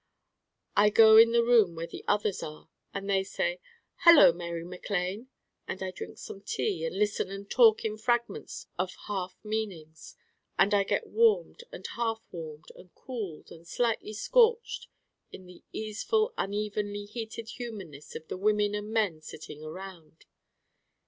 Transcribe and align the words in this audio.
I 0.75 0.89
go 0.89 1.15
in 1.17 1.31
the 1.31 1.43
room 1.43 1.75
where 1.75 1.85
the 1.85 2.03
others 2.07 2.41
are 2.41 2.69
and 2.91 3.07
they 3.07 3.23
say, 3.23 3.59
'Hello 3.97 4.33
Mary 4.33 4.63
Mac 4.63 4.89
Lane,' 4.89 5.27
and 5.67 5.83
I 5.83 5.91
drink 5.91 6.17
some 6.17 6.41
tea 6.41 6.83
and 6.85 6.97
listen 6.97 7.29
and 7.29 7.47
talk 7.47 7.85
in 7.85 7.99
fragments 7.99 8.65
of 8.79 8.95
half 9.05 9.37
meanings. 9.43 10.15
And 10.57 10.73
I 10.73 10.85
get 10.85 11.05
warmed 11.05 11.65
and 11.71 11.85
half 11.85 12.23
warmed 12.31 12.71
and 12.75 12.91
cooled 12.95 13.51
and 13.51 13.67
slightly 13.67 14.13
scorched 14.13 14.87
in 15.31 15.45
the 15.45 15.63
easeful 15.71 16.33
unevenly 16.35 17.05
heated 17.05 17.49
humanness 17.49 18.15
of 18.15 18.27
the 18.27 18.37
women 18.37 18.73
and 18.73 18.89
men 18.89 19.21
sitting 19.21 19.61
around. 19.61 20.25